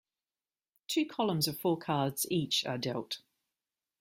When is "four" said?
1.59-1.77